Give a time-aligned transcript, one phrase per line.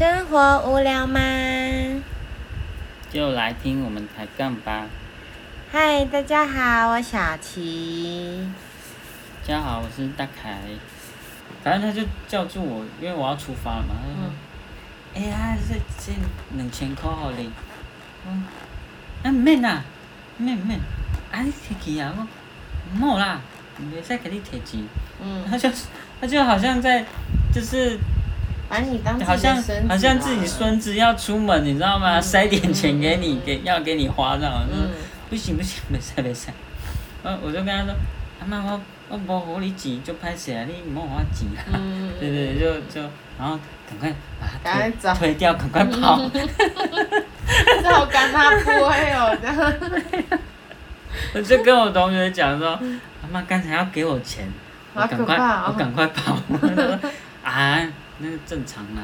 [0.00, 1.20] 生活无聊吗？
[3.12, 4.86] 就来听我们抬杠吧。
[5.70, 8.48] 嗨，大家好，我小琪。
[9.42, 10.58] 大家好，我是大凯。
[11.62, 13.94] 反正他就叫住我，因为我要出发了嘛。
[14.00, 14.32] 他说
[15.14, 16.18] ：“哎呀，这这
[16.56, 17.50] 两千块好哩。”
[18.26, 18.44] 嗯，
[19.22, 19.84] 啊唔免啦，
[20.38, 20.80] 唔免唔免，
[21.30, 22.26] 啊你摕去啊，我
[22.96, 23.38] 唔好啦，
[23.78, 24.82] 袂使给你摕钱。
[25.22, 25.68] 嗯，他就
[26.18, 27.04] 他就好像在
[27.52, 27.98] 就是
[28.70, 32.18] 把你当好像好像自己孙子要出门，你知道吗？
[32.18, 34.64] 嗯塞点钱给你，给要给你花这样。
[34.72, 34.88] 嗯
[35.28, 36.48] 不行不行，没事没事。
[37.22, 37.94] 我我就跟他说，
[38.40, 41.74] 阿妈我我无互你钱，就歹势啊，你唔好互我钱啊。
[41.74, 43.00] 嗯对对，就就
[43.38, 46.20] 然后赶快把赶快走它推推掉，赶快跑。
[47.82, 49.74] 这好干他不会哦，这样。
[51.34, 54.48] 我就跟我同学讲说，阿妈刚才要给我钱，
[54.94, 56.36] 我赶快我赶快跑。
[57.42, 57.80] 啊，
[58.20, 59.02] 那个正常啦。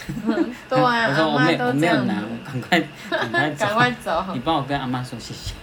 [0.68, 3.66] 对啊， 我说我没阿妈都我没有拿，我赶快 赶快走。
[3.66, 4.24] 赶快走。
[4.32, 5.54] 你帮我跟阿妈说谢谢。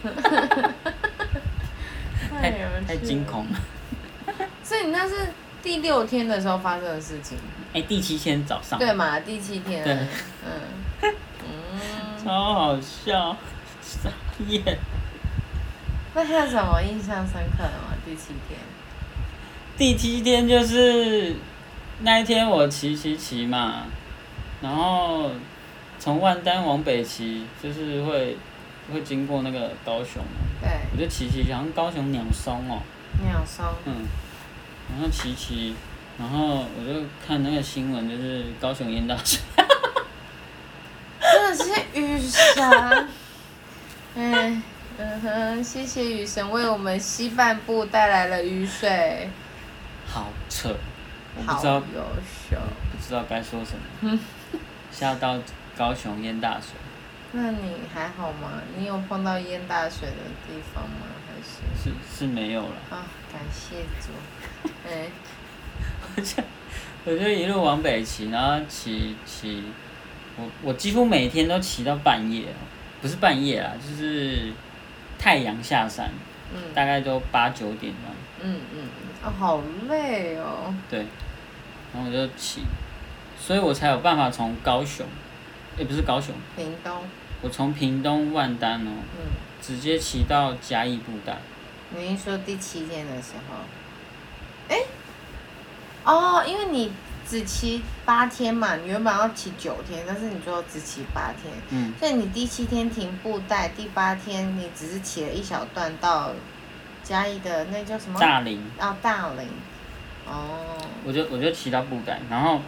[2.30, 2.54] 太
[2.88, 3.60] 太惊恐了。
[4.64, 5.16] 所以你那是
[5.64, 7.38] 第六天的时候发生的事情，
[7.74, 9.20] 哎、第七天早上，对嘛？
[9.20, 9.84] 第七天。
[9.84, 9.94] 对
[10.46, 11.14] 嗯。
[11.44, 11.80] 嗯。
[12.24, 13.36] 超好笑，
[13.82, 14.10] 傻
[14.48, 14.78] 眼。
[16.14, 17.96] 那还有什么印象深刻的吗？
[18.06, 18.60] 第七天。
[19.78, 21.36] 第七天就是
[22.02, 23.86] 那一天我骑骑骑嘛，
[24.62, 25.32] 然后
[25.98, 28.38] 从万丹往北骑，就是会
[28.94, 30.70] 会经过那个高雄嘛，对。
[30.94, 32.82] 我就骑骑，好像高雄鸟松哦、
[33.24, 33.66] 鸟松。
[33.86, 34.06] 嗯，
[34.92, 35.76] 然后骑骑，
[36.20, 39.40] 然后我就看那个新闻，就是高雄淹大水，
[41.20, 43.08] 真的是雨神。
[44.16, 44.64] 嗯
[45.00, 49.30] 嗯哼，谢谢雨神为我们西半部带来了雨水，
[50.08, 50.76] 好扯，
[51.38, 52.02] 我不知道优
[52.50, 52.58] 秀。
[52.92, 54.20] 不知道该说什么，
[54.92, 55.38] 下到
[55.78, 56.72] 高雄淹大水。
[57.34, 58.62] 那你还好吗？
[58.78, 61.06] 你有碰到淹大水的地方吗？
[61.28, 61.90] 还是？
[61.90, 64.70] 是是没有了，啊，感谢主。
[64.90, 65.08] 哎，
[66.16, 66.44] 我就
[67.06, 69.64] 我就一路往北骑，然后骑骑，
[70.38, 72.60] 我我几乎每天都骑到半夜哦，
[73.02, 74.52] 不是半夜啦，就是
[75.20, 76.10] 太阳下山，
[76.54, 78.12] 嗯大概都八九点了
[78.42, 80.74] 嗯，嗯嗯，啊，好累哦。
[80.90, 81.06] 对，
[81.98, 82.62] 然后我就骑，
[83.40, 85.04] 所以我才有办法从高雄，
[85.80, 87.02] 也、不是高雄，屏东，
[87.42, 91.40] 我从屏东万丹哦，嗯，直接骑到嘉义布袋，
[91.96, 93.56] 你是说第七天的时候？
[94.70, 94.78] 哎，
[96.04, 96.92] 哦，因为你
[97.28, 106.32] 只骑八天嘛，你原本要骑九天，但是你最后只骑八天，嗯，所以你第七天停布袋，第八天你只是骑了一小段到
[107.04, 108.20] 嘉义的那叫什么？
[108.20, 109.48] 大林，啊，大林。
[110.30, 112.60] 哦，我就我就骑到布袋，然后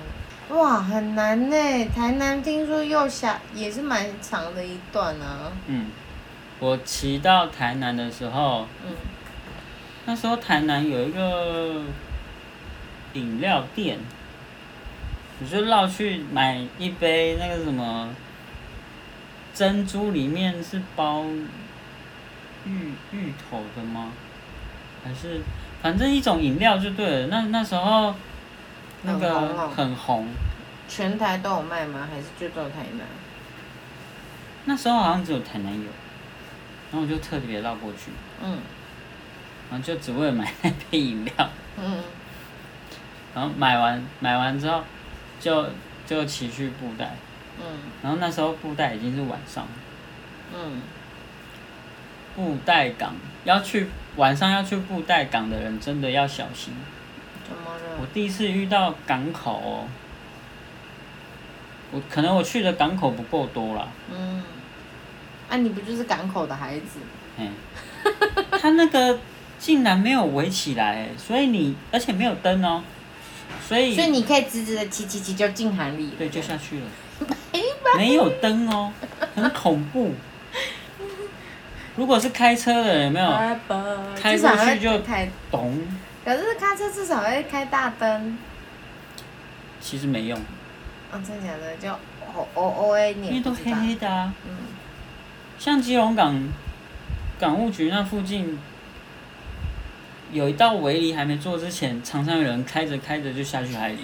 [0.50, 1.86] 哇，很难呢。
[1.96, 5.52] 台南听说又下也是蛮长的一段啊。
[5.68, 5.92] 嗯，
[6.60, 8.96] 我骑到台南的时候，嗯
[10.06, 11.84] 那时候台南有一个
[13.14, 14.00] 饮料店，
[15.40, 18.10] 我就绕去买一杯那个什么
[19.54, 21.26] 珍珠，里面是包
[22.66, 24.12] 芋芋头的吗？
[25.04, 25.42] 还是
[25.82, 27.28] 反正一种饮料就对了。
[27.28, 28.14] 那那时候
[29.04, 30.28] 那很红个哦很红，
[30.88, 32.08] 全台都有卖吗？
[32.12, 33.06] 还是就只有台南？
[34.66, 35.88] 那时候好像只有台南有，
[36.92, 38.12] 然后我就特别绕过去，
[38.44, 38.58] 嗯。
[39.72, 41.50] 然后就只为了买那杯饮料。
[41.78, 42.04] 嗯。
[43.34, 44.84] 然后买完买完之后，
[45.40, 45.68] 就
[46.06, 47.16] 就骑去布袋，
[47.60, 47.66] 嗯。
[48.04, 49.66] 然后那时候布袋已经是晚上，
[50.54, 50.82] 嗯，
[52.36, 53.14] 布袋港
[53.44, 53.88] 要去
[54.20, 56.74] 晚上要去布袋港的人真的要小心。
[57.48, 57.64] 怎么
[58.00, 58.06] 我？
[58.14, 59.88] 第一次遇到港口哦，
[61.92, 64.44] 我可能我去的港口不够多啦，嗯，
[65.50, 67.00] 啊，你不就是港口的孩子？
[67.38, 67.54] 嗯，
[68.60, 69.18] 他那个
[69.58, 72.84] 竟然没有围起来，所以你而且没有灯哦，
[73.66, 76.12] 所以所以你可以直直的骑骑骑就进海里了。
[76.18, 76.86] 对就下去了，
[77.96, 78.92] 没有灯哦，
[79.34, 80.14] 很恐怖。
[82.00, 83.30] 如果是开车的人有没有？
[84.16, 85.78] 开过去就会开，懂，
[86.24, 88.38] 可是开车至少会开大灯。
[89.82, 90.40] 其实没用，
[91.12, 91.76] 啊，真的假的？
[91.76, 91.92] 就
[92.34, 93.74] O O O A 你因为都黑。
[93.74, 94.34] 黑的啊。
[94.48, 94.56] 嗯
[95.58, 96.42] 像基隆港
[97.38, 98.58] 港务局那附近，
[100.32, 103.98] 有一道围篱还没做之前，常常有人开着开着就下去海里。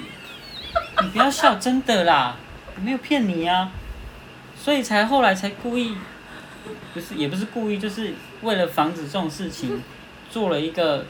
[1.01, 2.35] 你不要笑，真的啦，
[2.75, 3.71] 我没有骗你啊。
[4.61, 5.95] 所以才后来才故意，
[6.93, 9.81] 不是也不是故意，就是为了防止这种事情，
[10.29, 11.05] 做了一个，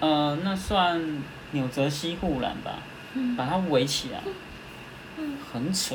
[0.00, 1.22] 呃，那算
[1.52, 2.78] 纽泽西护栏吧，
[3.36, 4.20] 把它围起来。
[5.52, 5.94] 很扯。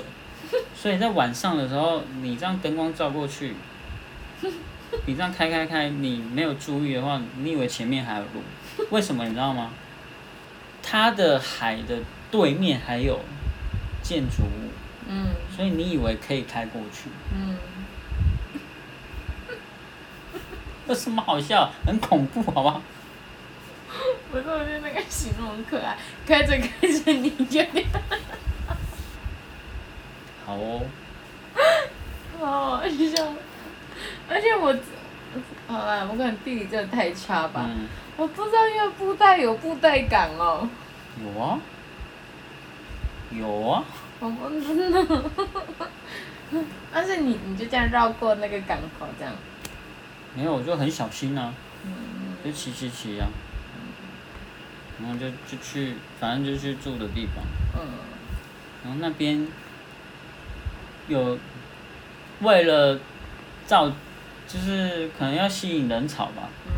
[0.76, 3.54] 所以在晚上的时候，你这样灯光照过去，
[5.06, 8.86] 你这样开开开，你没有注意的话，你以为前面还有路？
[8.90, 9.72] 为什么你知道吗？
[10.82, 12.00] 它的海的
[12.32, 13.20] 对面还有
[14.02, 14.72] 建筑物，
[15.08, 17.56] 嗯所以你以为可以开过去，嗯，
[20.92, 21.72] 有什么好笑？
[21.86, 22.82] 很恐怖，好不好？
[24.30, 25.98] 不是，我觉得那个形容很可爱，
[26.28, 27.62] 开着开着你就
[30.46, 30.82] 好哦，
[32.40, 32.46] 好
[32.78, 33.34] 好笑，
[34.30, 34.76] 而且我，
[35.68, 37.88] 好啦，我可能地理真的太差吧，嗯，
[38.18, 40.68] 我不知道因为布袋有布袋港哦，
[41.24, 41.60] 有啊，
[43.32, 43.84] 有啊，
[44.20, 45.24] 我不知道，
[46.92, 49.34] 但是你你就这样绕过那个港口这样，
[50.36, 51.54] 没有，我就很小心啊，
[51.86, 51.92] 嗯。
[52.44, 53.28] 就骑骑骑啊，
[55.00, 57.44] 然后就就去，反正就去住的地方。
[57.76, 57.88] 嗯
[58.84, 59.48] 然后那边
[61.08, 61.38] 有
[62.40, 63.00] 为了
[63.68, 63.88] 造，
[64.48, 66.74] 就是可能要吸引人潮吧，嗯，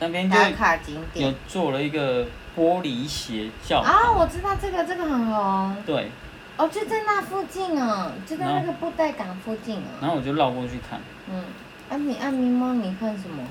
[0.00, 2.24] 那边就打卡景有点做了一个
[2.56, 6.08] 玻璃鞋教啊，堂，我知道这个这个很红，对，
[6.56, 10.98] 哦，就在那附近哦，就在那个布袋港附近哦，然后我就绕过去看，
[11.30, 11.44] 嗯，
[11.90, 13.42] 啊你按咪猫你看什么？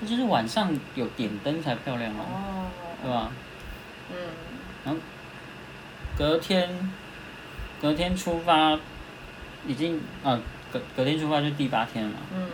[0.00, 2.66] 那就是晚上有点灯才漂亮哦，哦，
[3.02, 3.30] 对吧？
[4.10, 4.16] 嗯。
[4.84, 5.00] 然后
[6.16, 6.68] 隔天，
[7.82, 8.78] 隔天出发，
[9.66, 10.38] 已经啊
[10.72, 12.48] 隔隔天出发就第八天了嘛，嗯。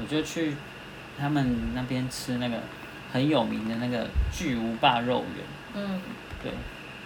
[0.00, 0.54] 我就去
[1.18, 2.58] 他们那边吃那个
[3.12, 5.44] 很有名的那个巨无霸肉圆，
[5.74, 6.00] 嗯。
[6.42, 6.52] 对，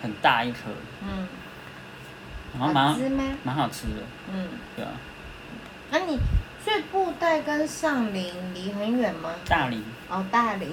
[0.02, 0.70] 很大一颗，
[1.02, 1.26] 嗯，
[2.58, 3.24] 然后蛮好吃吗？
[3.44, 4.90] 蛮好吃的，嗯，对啊，
[5.90, 6.18] 那、你
[6.62, 9.30] 所以布袋跟上林离很远吗？
[9.46, 10.70] 大林哦，大林，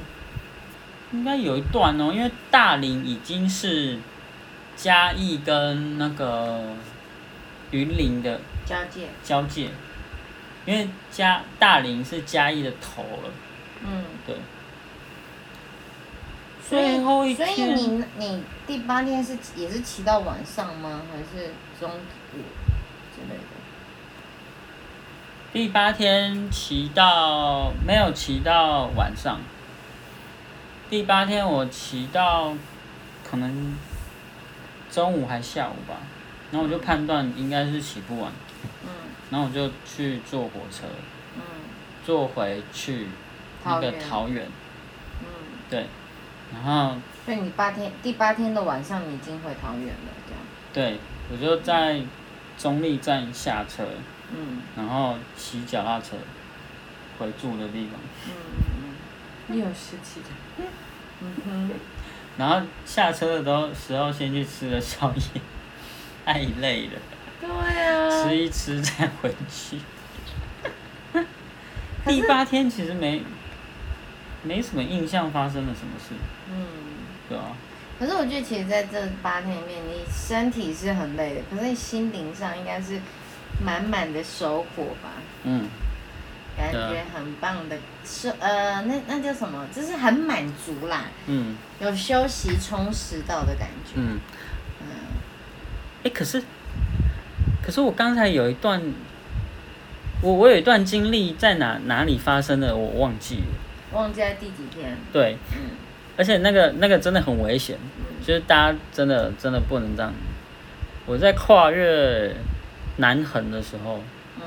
[1.14, 3.98] 应该有一段哦，因为大林已经是
[4.76, 6.62] 嘉义跟那个
[7.72, 9.70] 云林的交界，交界，
[10.66, 13.30] 因为嘉大林是嘉义的头了，
[13.86, 14.36] 嗯，对。
[16.68, 21.02] 所以最后一所以天你你第八天是也是骑到晚上吗？
[21.10, 22.02] 还是中午
[23.16, 23.57] 之类的？
[25.54, 29.40] 第八天骑到没有骑到晚上，
[30.90, 32.54] 第八天我骑到
[33.24, 33.76] 可能
[34.92, 35.96] 中午还下午吧，
[36.52, 38.32] 然后我就判断应该是骑不完，
[38.84, 38.90] 嗯。
[39.30, 40.86] 然后我就去坐火车，
[41.36, 41.42] 嗯。
[42.06, 43.08] 坐回去
[43.66, 44.46] 那个桃园，
[45.22, 45.28] 嗯，
[45.70, 45.88] 对，
[46.54, 46.96] 然后
[47.26, 50.42] 所以你八天第八天的晚上你已经回桃园了，这样，
[50.74, 51.00] 对
[51.30, 52.02] 我就在
[52.58, 53.84] 中立站下车，
[54.32, 54.62] 嗯。
[54.76, 56.16] 然后骑脚踏车
[57.18, 58.96] 回住的地方，嗯嗯
[59.50, 60.28] 嗯，又是骑着，
[61.22, 61.72] 嗯哼，
[62.38, 65.42] 然后下车的时候时候先去吃了宵夜，
[66.26, 67.00] 太累了。
[67.40, 69.80] 对啊，吃一吃再回去。
[72.06, 73.22] 第八天其实没
[74.44, 76.16] 没什么印象发生了什么事，
[76.50, 76.66] 嗯。
[77.28, 77.52] 对啊，
[78.00, 83.02] 可是我觉得，其实在这八天里面，你身体是很累的，可是你心灵上应该是
[83.64, 85.10] 满满的收获吧，
[85.44, 85.66] 嗯，
[86.58, 89.66] 感觉很棒的是呃，那那叫什么？
[89.76, 93.94] 就是很满足啦，嗯有休息充实到的感觉。
[93.96, 94.20] 嗯，
[94.82, 94.88] 嗯
[96.04, 96.44] 哎、可是
[97.64, 98.82] 可是我刚才有一段，
[100.22, 103.44] 我我有一段经历在哪哪里发生的，我忘记了。
[103.94, 104.96] 忘记在第几天？
[105.12, 105.72] 对，嗯
[106.18, 110.12] 而且那个那个真的很危险，嗯就是大家真的真的不能这样。
[111.06, 112.36] 我在跨越
[112.98, 114.00] 南横的时候，
[114.38, 114.42] 嗯。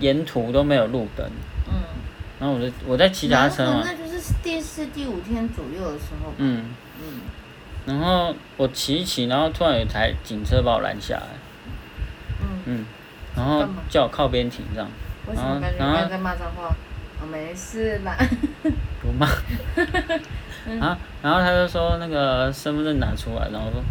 [0.00, 1.26] 沿途都没有路灯，
[1.68, 1.74] 嗯。
[2.38, 6.32] 然后我就我在骑脚踏车嘛，那就是第四、第五天左右的时候。
[6.38, 6.64] 嗯，
[7.02, 7.20] 嗯。
[7.86, 11.26] 然后我骑一骑，然后突然有一台警车把我拦下来，
[12.40, 12.86] 嗯，嗯，
[13.36, 14.88] 然后叫我靠边停这样，
[15.26, 15.60] 为什么？
[15.60, 16.74] 感觉刚在骂脏话？
[17.22, 18.16] 我没事啦。
[19.02, 19.26] 不骂，
[20.80, 23.82] 啊，然后他就说那个身份证拿出来，然后说，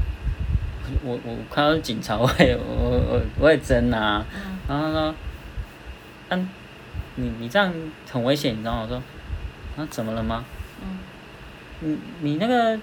[1.03, 5.15] 我我看到警察，我也我我我也真啊，嗯然后他说，
[6.29, 6.49] 嗯、
[7.15, 7.73] 你你这样
[8.11, 8.81] 很危险，你知道吗？
[8.83, 8.97] 我说，
[9.77, 10.43] 啊怎么了吗？
[10.81, 10.97] 嗯
[11.81, 12.77] 你你那个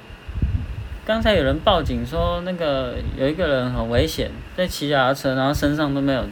[1.04, 6.25] 刚才有人报警说那个有一个人很危险，在骑脚踏车，然后身上都没有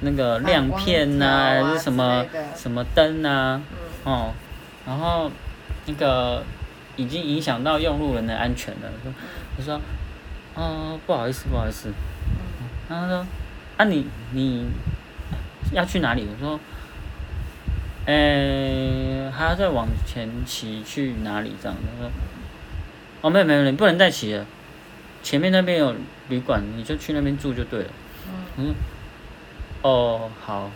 [0.00, 3.60] 那个亮片呐、还是什么什么灯呐、
[4.04, 4.32] 嗯哦，
[4.86, 5.30] 然后
[5.84, 6.42] 那个
[6.96, 8.90] 已经影响到用路人的安全了。
[9.04, 9.12] 我说
[9.58, 9.80] 我说，
[10.56, 13.26] 哦不好意思不好意思，嗯然后他说
[13.76, 14.66] 啊你你
[15.72, 16.26] 要去哪里？
[16.28, 16.58] 我说。
[18.08, 21.56] 诶，还要再往前骑去哪里？
[21.60, 22.10] 这样的，他说，
[23.22, 24.46] 哦，没有没有，你不能再骑了，
[25.24, 25.92] 前面那边有
[26.28, 27.88] 旅馆，你就去那边住就对了。
[28.28, 28.74] 嗯嗯，
[29.82, 30.70] 哦，好，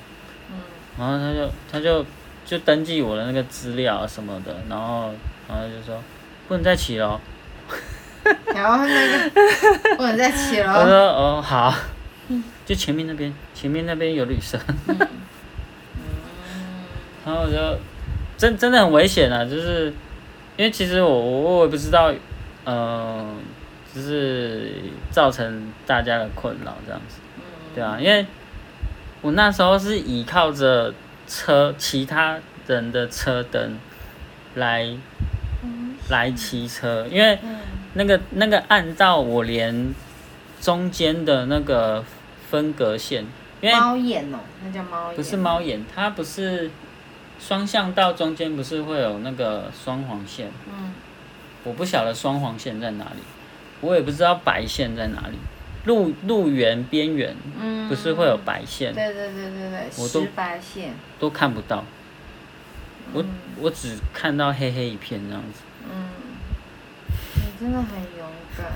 [0.50, 0.58] 嗯
[0.98, 2.04] 然后他就他就
[2.44, 5.12] 就登记我的那个资料啊什么的，然后
[5.48, 6.02] 然后就说
[6.48, 7.20] 不能再骑了哦。
[8.54, 9.30] 然后那个
[9.96, 10.64] 不能再骑我。
[10.66, 11.74] 说哦好，
[12.66, 14.58] 就前面那边前面那边有旅社，
[17.24, 17.78] 然后我就
[18.36, 19.92] 真真的很危险啊，就是
[20.56, 22.12] 因为其实我我我也不知道，
[22.66, 23.36] 嗯、
[23.94, 24.72] 就是
[25.10, 27.18] 造成大家的困扰这样子。
[27.74, 28.26] 对啊，因为
[29.20, 30.92] 我那时候是依靠着
[31.28, 33.78] 车其他人的车灯
[34.54, 34.88] 来
[35.62, 35.94] 嗯。
[36.08, 37.59] 来骑车，因为嗯
[37.94, 39.92] 那个那个暗道我连
[40.60, 42.04] 中间的那个
[42.50, 43.24] 分隔线，
[43.60, 45.16] 因为猫眼哦，那叫猫眼。
[45.16, 46.70] 不是猫眼，它不是
[47.40, 50.92] 双向道中间不是会有那个双黄线，嗯
[51.64, 53.22] 我不晓得双黄线在哪里，
[53.80, 55.36] 我也不知道白线在哪里，
[55.84, 57.88] 路路缘边缘嗯。
[57.88, 60.94] 不是会有白线，对对对对对，我都白线。
[61.18, 61.84] 都看不到。
[63.12, 63.28] 我嗯
[63.60, 65.62] 我只看到黑黑一片这样子。
[65.92, 66.09] 嗯，你
[67.60, 67.88] 真的很
[68.18, 68.26] 勇
[68.56, 68.66] 敢。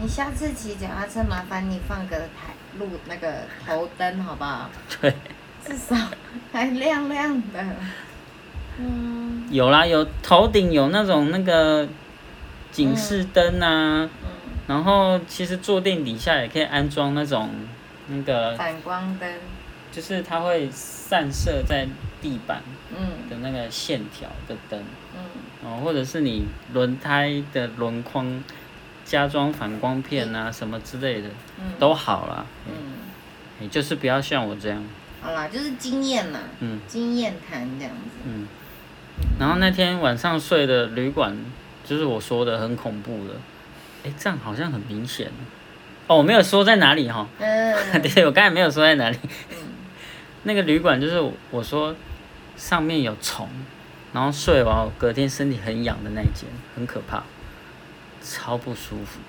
[0.00, 4.70] 你下次骑脚踏车，麻烦你放个台路那个头灯好不好？
[5.00, 5.12] 对，
[5.66, 5.96] 至少
[6.52, 7.64] 还亮亮的。
[8.78, 11.88] 嗯有啦，有头顶有那种那个
[12.70, 14.30] 警示灯啊，嗯，
[14.68, 17.50] 然后其实坐垫底下也可以安装那种
[18.06, 19.28] 那个，反光灯。
[19.92, 21.86] 就是它会散射在
[22.24, 23.28] 地板嗯。
[23.28, 24.82] 的那个线条的灯，
[25.14, 25.20] 嗯。
[25.62, 28.42] 哦，或者是你轮胎的轮框
[29.04, 31.28] 加装反光片啊什么之类的
[31.60, 31.74] 嗯。
[31.78, 32.72] 都好啦，嗯，
[33.58, 34.82] 你就是不要像我这样，
[35.20, 36.80] 好啦，就是经验啦，嗯。
[36.88, 38.10] 经验谈这样子。
[38.24, 38.46] 嗯。
[39.38, 41.36] 然后那天晚上睡的旅馆，
[41.84, 43.34] 就是我说的很恐怖的，
[44.04, 45.30] 哎，这样好像很明显。
[46.06, 47.74] 哦，我没有说在哪里哈，嗯。
[48.02, 49.18] 对，我刚才没有说在哪里。
[49.50, 49.56] 嗯。
[50.46, 51.18] 那个旅馆就是
[51.50, 51.94] 我说
[52.56, 53.48] 上面有虫，
[54.12, 57.22] 然后睡完我隔天身体很痒的那一间，很可怕，
[58.22, 59.20] 超不舒服。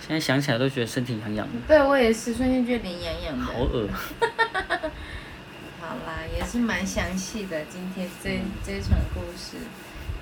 [0.00, 3.44] 现在想起来都觉得身体痒痒的，对我也是，瞬间觉得脸痒痒的。
[3.44, 3.86] 好恶。
[5.80, 7.64] 好啦，也是蛮详细的。
[7.64, 9.56] 今天这嗯这场故事，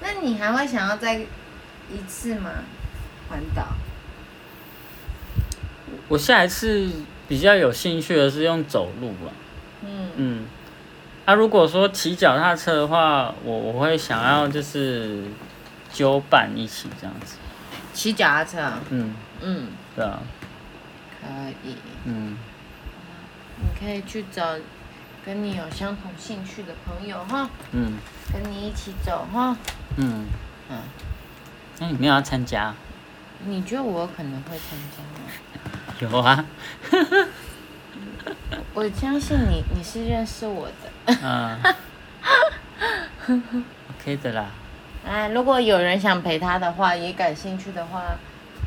[0.00, 2.50] 那你还会想要再一次吗？
[3.28, 3.68] 环岛？
[6.08, 6.90] 我下一次
[7.28, 9.32] 比较有兴趣的是用走路了。
[9.84, 10.46] 嗯嗯，
[11.28, 15.24] 啊，如果说骑脚踏车的话，我我会想要就是
[15.92, 17.36] 揪伴一起这样子。
[17.92, 18.80] 骑脚踏车啊？
[18.88, 20.20] 嗯，嗯，对啊，
[21.20, 21.26] 可
[21.68, 21.76] 以。
[22.06, 22.38] 嗯，
[23.60, 24.54] 你可以去找
[25.22, 27.98] 跟你有相同兴趣的朋友哈，嗯
[28.32, 29.54] 跟你一起走哈。
[29.98, 30.24] 嗯，
[30.70, 30.78] 嗯，
[31.78, 32.72] 那你没有要参加？
[33.44, 35.20] 你觉得我可能会参加吗？
[36.00, 36.44] 有啊，
[38.74, 41.14] 我相信你，你是认识我的。
[41.22, 41.58] 嗯，
[44.00, 44.46] OK 的啦。
[45.06, 48.02] 哎，如果有人想陪他的话，也感兴趣的话，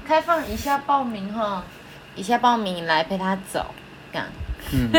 [0.08, 1.64] 开放一下报名哈，
[2.16, 3.66] 一下报名来陪他走，
[4.12, 4.28] 这样。
[4.74, 4.90] 嗯，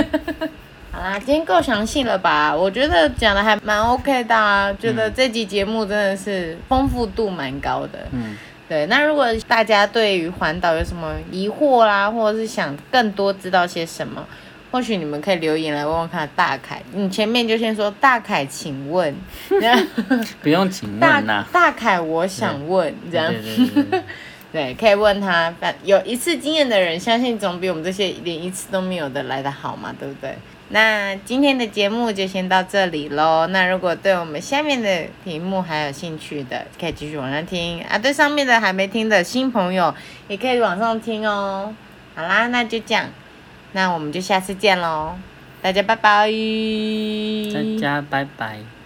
[0.93, 2.55] 好啦，今天够详细了吧？
[2.55, 8.07] 我觉得讲的还蛮 OK 的啊，觉得这集节目真的是丰富度蛮高的。
[8.13, 8.37] 嗯，
[8.69, 14.25] 对，那如果大家对于环岛有什么疑惑啦，或者是想更多知道些什么，
[14.71, 16.81] 或许你们可以留言来问问看大凯。
[16.95, 19.15] 你前面就先说大凯，请问
[20.41, 21.47] 不用请大问啦。
[21.53, 24.03] 大凯，我想问，这样对对对对
[24.53, 25.53] 对， 可以问他。
[25.61, 30.35] 反有一次经验的人，相信总比我们这些连一次都没有的来的好嘛，对不对？
[30.75, 33.47] 那今天的节目就先到这里喽。
[33.49, 37.99] 那如果对我们下面的题目还有兴趣的，可以继续往上听啊。
[37.99, 39.95] 对上面的还没听的新朋友，
[40.29, 41.75] 也可以往上听哦。
[42.15, 43.07] 好啦，那就这样，
[43.73, 45.15] 那我们就下次见喽，
[45.61, 46.31] 大家拜拜。
[47.53, 48.82] 大家拜拜。